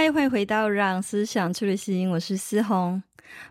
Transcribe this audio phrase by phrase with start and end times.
[0.00, 3.02] 嗨，欢迎回到让思想去旅行，我是思红。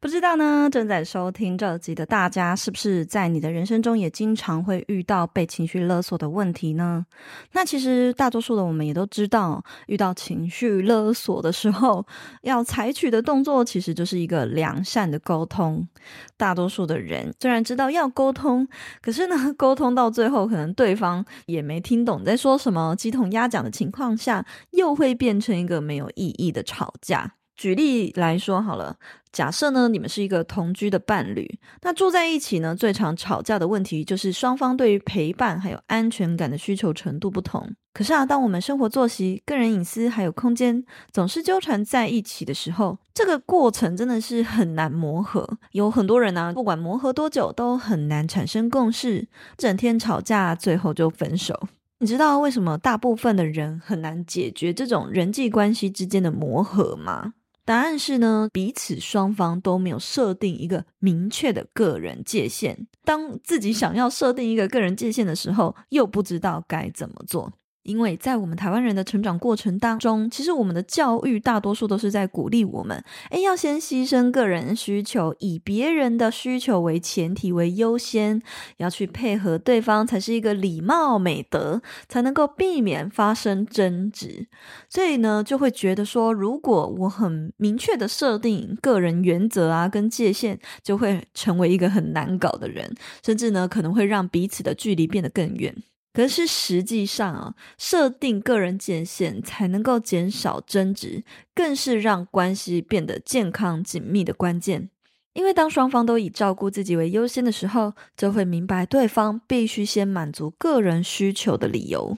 [0.00, 7.06] 不知道呢，正在收听这集的大家，是不是在你的人生中也经常会遇到被情绪勒索的问题呢？
[7.52, 12.06] 那其实大多数的我们也都知道，遇到情绪勒索的时候，
[12.42, 15.88] 要采取的动作其实就是一个良善的沟通。
[16.36, 18.68] 大多数的人虽然知道要沟通，
[19.00, 27.34] 可是呢，沟通到最后，可能对方也没听懂在说什么，鸡同鸭讲的情况下，又会变成一个没有意义的吵架。
[27.56, 28.96] 举例来说好了，
[29.32, 37.74] 假设呢，你们是一个同居的伴侣，那住在一起呢，最常吵架的问题就是双方对于陪伴还有安全感的需求程度不同。
[37.94, 45.58] 可是啊，当我们生活作息、个人隐私还有空间总是纠缠在一起的时候，这个过程真的是很难磨合。
[45.72, 49.26] 有很多人呢，不管磨合多久，都很难产生共识，
[49.56, 51.68] 整天吵架，最后就分手。
[52.00, 57.32] 你知道为什么大部分的人很难解决这种人际关系之间的磨合吗？
[57.66, 62.86] 答案是呢，彼此双方都没有设定一个明确的个人界限。
[63.04, 67.52] 当自己想要设定一个个人界限的时候，又不知道该怎么做。
[67.86, 78.42] 因为在我们台湾人的成长过程当中，其实我们的教育大多数都是在鼓励我们，诶，要先牺牲个人需求，以别人的需求为前提为优先，
[78.78, 84.48] 要去配合对方才是一个礼貌美德，才能够避免发生争执。
[84.88, 92.94] 所以呢，就会觉得说，如果我很明确的设定个人原则啊跟界限，就会成为一个很难搞的人，
[93.24, 95.74] 甚至呢，可能会让彼此的距离变得更远。
[96.16, 101.22] 可是实际上啊，设定个人界限才能够减少争执，
[101.54, 104.88] 更是让关系变得健康紧密的关键。
[105.34, 112.16] 因为当双方都以照顾自己为优先的时候，就会明白对方必须先满足个人需求的理由。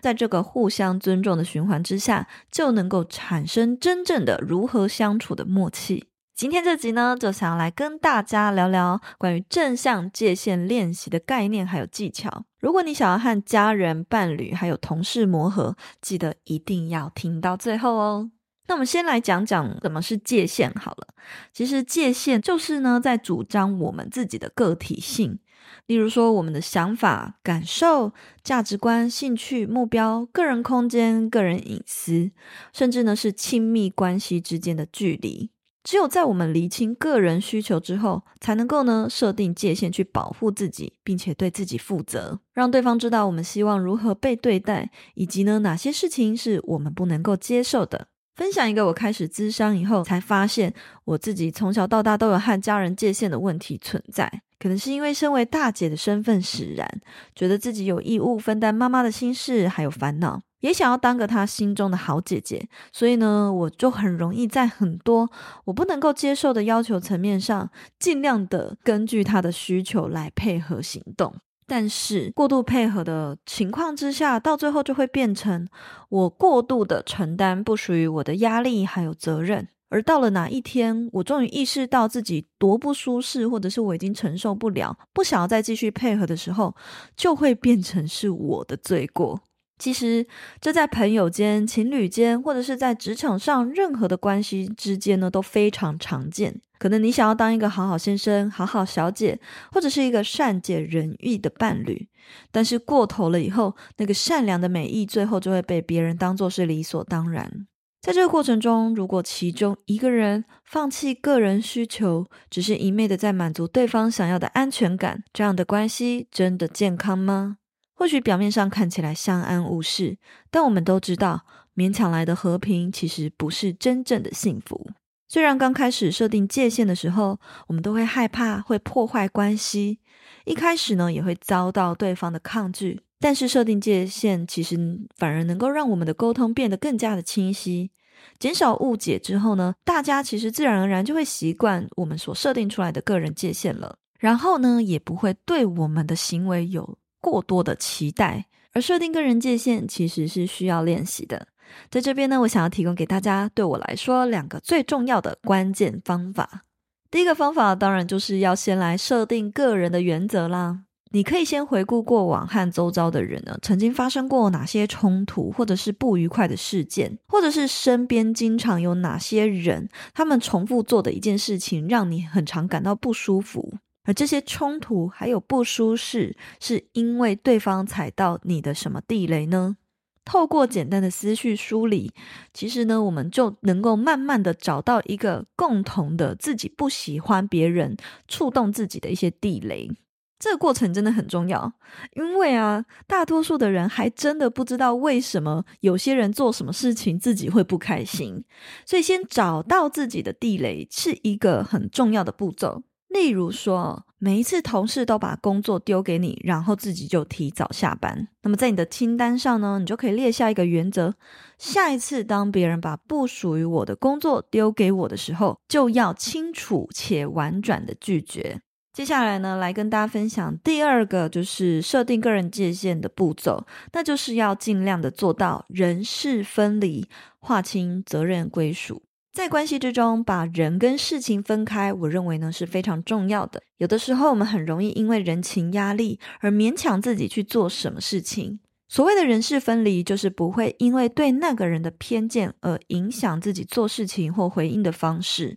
[0.00, 6.04] 在这个互相尊重的循环之下，就能够产生真正的如何相处的默契。
[6.40, 12.46] 今天这集呢，就想要来跟大家聊聊关于正向界限练习的概念还有技巧。
[12.60, 18.30] 如果你想要和家人、伴侣还有同事磨合，记得一定要听到最后哦。
[18.68, 21.08] 那我们先来讲讲什么是界限好了。
[21.52, 25.38] 其实界限就是呢，在主张我们自己的个体性，
[25.84, 32.30] 例如说我们的想法、感受、价值观、兴趣、目标、个人空间、个人隐私，
[32.72, 35.50] 甚至呢是亲密关系之间的距离。
[35.82, 48.08] 只有在我们厘清个人需求之后，才能够呢设定界限去保护自己，并且对自己负责，让对方知道我们希望如何被对待，以及呢哪些事情是我们不能够接受的。
[48.36, 50.72] 分享一个我开始咨商以后才发现，
[51.04, 57.00] 我自己从小到大都有和家人界限的问题存在，可能是因为身为大姐的身份使然，
[57.34, 60.40] 觉得自己有义务分担妈妈的心事还有烦恼。
[60.60, 65.30] 也想要当个他心中的好姐姐，所以呢，我就很容易在很多
[65.64, 71.34] 我不能够接受的要求层面上，尽量的根据他的需求来配合行动。
[71.66, 75.68] 但是过度配合的情况之下，到最后就会变成
[76.08, 79.68] 我过度的承担不属于我的压力还有责任。
[79.88, 86.74] 而到了哪一天，我终于意识到自己多不舒适，或者是我已经承受不了，不想要再继续配合的时候，
[87.16, 89.40] 就会变成是我的罪过。
[89.80, 90.26] 其实，
[90.60, 96.60] 这在朋友间、情侣间，或者是在职场上，任何的关系之间呢，都非常常见。
[96.78, 99.40] 可能你想要当一个好好先生、好好小姐，
[99.72, 102.08] 或者是一个善解人意的伴侣，
[102.52, 107.66] 但是过头了以后，那个善良的美意，最后就会被别人当作是理所当然。
[108.02, 117.58] 在这个过程中，如果其中一个人放弃个人需求，只是一昧的在满足对方想要的安全感，这样的关系真的健康吗？
[118.00, 120.16] 或许表面上看起来相安无事，
[120.50, 121.44] 但我们都知道，
[121.76, 124.88] 勉强来的和平其实不是真正的幸福。
[125.28, 129.98] 虽然刚开始设定界限的时候，我们都会害怕会破坏关系，
[130.46, 133.02] 一开始呢也会遭到对方的抗拒。
[133.18, 134.78] 但是设定界限其实
[135.18, 137.90] 反而能够让我们的沟通变得更加的清晰，
[138.38, 151.46] 减少误解之后呢，大家其实自然而然就会习惯我们所设定出来的个人界限了，然后呢也不会对我们的行为有过多的期待，而设定个人界限其实是需要练习的。
[151.88, 156.64] 在这边呢，我想要提供给大家，对我来说两个最重要的关键方法。
[157.10, 160.80] 第一个方法当然就是要先来设定个人的原则啦。
[161.12, 173.78] 你可以先回顾过往和周遭的人呢，曾经发生过哪些冲突，或者是不愉快的事件，或者是身边经常有哪些人，他们重复做的一件事情，让你很常感到不舒服。
[174.04, 179.76] 而这些冲突还有不舒适，是因为对方踩到你的什么地雷呢？
[180.24, 182.12] 透过简单的思绪梳理，
[182.52, 187.96] 其实呢，我们就能够慢慢的找到一个共同的自己不喜欢别人
[188.28, 189.90] 触动自己的一些地雷。
[190.38, 191.72] 这个过程真的很重要，
[192.14, 198.44] 因为啊，大多数的人还真的不知道为什么有些人做什么事情自己会不开心，
[198.86, 202.82] 所以先找到自己的地雷是一个很重要的步骤。
[203.12, 211.14] 例如说，每一次同事都把工作丢给你，然后自己就提早下班，那么在你的清单上呢，你就可以列下一个原则：
[211.58, 218.60] 下一次当别人把不属于我的工作丢给我的时候，就要清楚且婉转的拒绝。
[218.92, 227.08] 接下来呢，来跟大家分享第二个，就是设定个人界限的步骤，那就是要尽量的做到人事分离，
[227.38, 229.02] 划清责任归属。
[229.32, 233.62] 在关系之中，把人跟事情分开，我认为呢是非常重要的。
[233.76, 238.58] 有的时候，我们很容易因为人情压力而勉强自己去做什么事情。
[238.88, 245.56] 所谓的人事分离，就是不会因为对那个人的偏见而影响自己做事情或回应的方式，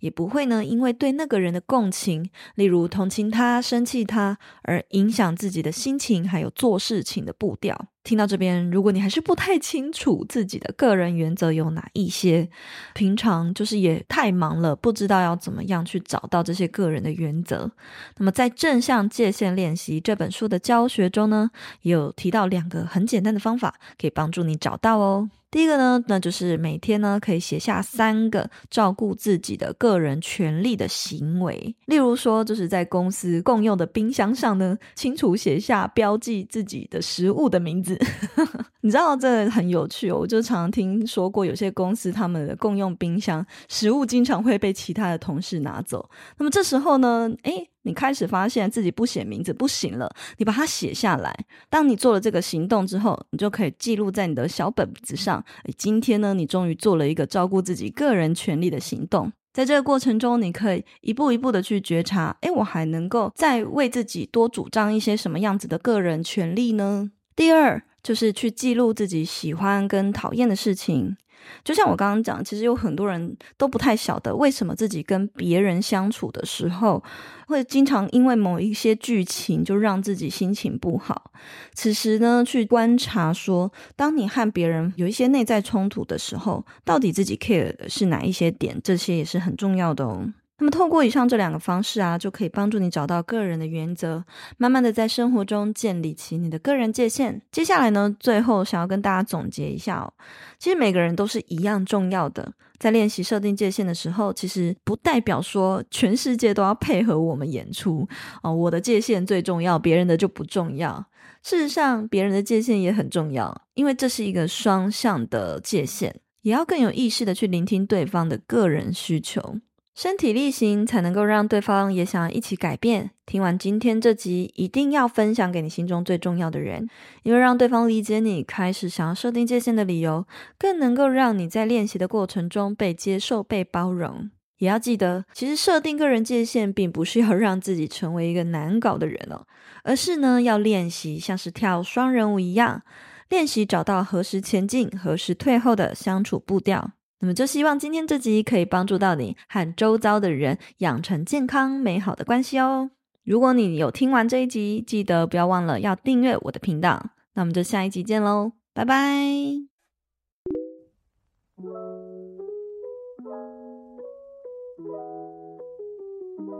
[0.00, 7.88] 也不会呢因为对那个人的共情，例如同情他、生气他，而影响自己的心情还有做事情的步调。
[8.04, 12.48] 听到这边，如果你还是不太清楚自己的个人原则有哪一些，
[12.92, 17.72] 平常就是也太忙了，不知道要怎么样去找到这些个人的原则。
[18.18, 25.30] 那么在正向界限练习这本书的教学中呢，也有提到两个很简单的方法，可以帮助你找到哦。
[25.54, 37.96] 第一个呢，那就是每天呢可以写下三个照顾自己的个人权利的行为，例如说，就是在公司共用的冰箱上呢，清楚写下标记自己的食物的名字。
[38.82, 46.10] 你知道这很有趣哦，我就常常听说过有些公司他们的共用冰箱，食物经常会被其他的同事拿走。
[46.36, 51.34] 那么这时候呢，诶你开始发现自己不写名字不行了，你把它写下来。
[51.70, 55.42] 当你做了这个行动之后，你就可以记录在你的小本子上。
[55.78, 59.32] 今天呢，你终于做了一个照顾自己个人权利的行动。
[59.52, 67.12] 在这个过程中，你可以一步一步的去觉察，诶，我还能够再为自己多主张一些什么样子的个人权利呢？
[67.36, 71.16] 第二，就是去记录自己喜欢跟讨厌的事情。
[71.62, 77.02] 就像我刚刚讲，其实有很多人都不太晓得为什么自己跟别人相处的时候，
[77.46, 81.30] 会经常因为某一些剧情就让自己心情不好。
[81.74, 88.80] 此时呢，去观察说，当你和别人有一些内在冲突的时候，到底自己 care 的是哪一些点？
[88.82, 90.32] 这些也是很重要的哦。
[90.58, 94.24] 那么，透过以上这两个方式啊，就可以帮助你找到个人的原则，
[94.56, 97.42] 慢慢的在生活中建立起你的个人界限。
[97.50, 100.12] 接下来呢，最后想要跟大家总结一下哦，
[100.58, 102.52] 其实每个人都是一样重要的。
[102.78, 108.06] 在练习设定界限的时候，其实不代表说全世界都要配合我们演出
[108.42, 108.54] 哦。
[108.54, 111.04] 我的界限最重要，别人的就不重要。
[111.42, 119.58] 事实上，别人的界限也很重要，因为这是一个双向的界限，也要更有意识的去聆听对方的个人需求。
[119.94, 123.12] 身体力行才能够让对方也想一起改变。
[123.24, 126.88] 听完今天这集，一定要分享给你心中最重要的人，
[127.22, 130.26] 因为让对方理解你开始想要设定界限的理由，
[130.58, 134.28] 更能够让你在练习的过程中被接受、被包容。
[134.58, 139.46] 也要记得，其实设定个人界限，并不是要让自己成为一个难搞的人哦，
[139.84, 142.82] 而是呢，要练习像是跳双人舞一样，
[143.28, 146.90] 练习找到何时前进、何时退后的相处步调。
[147.24, 152.90] 那么就希望今天这集可以帮助到你和周遭的人养成健康美好的关系哦。
[153.24, 157.12] 如果你有听完这一集，记得不要忘了要订阅我的频道。
[157.32, 159.24] 那我们就下一集见喽，拜拜。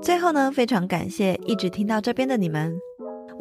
[0.01, 2.75] 最后呢，非常感谢一直听到这边的你们。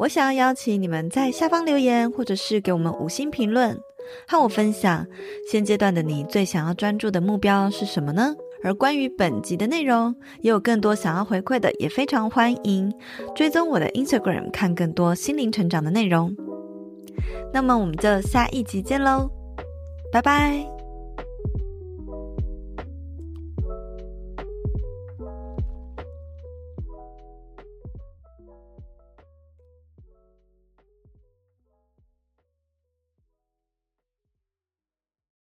[0.00, 3.80] 我想要邀请你们在下方留言，或者是给我们五星评论。
[4.26, 5.06] 和我分享
[5.50, 8.34] 现阶段的你最想要专注的目标是什么呢？
[8.62, 12.90] 而关于本集的内容，也有更多想要回馈的，也非常欢迎
[13.34, 16.34] 追踪我的 Instagram，看更多心灵成长的内容。
[17.52, 19.30] 那么我们就下一集见喽，
[20.10, 20.73] 拜拜。